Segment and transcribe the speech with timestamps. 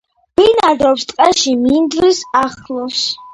[0.39, 3.05] ბინადრობს ტყეში, მინდვრის ახლოს.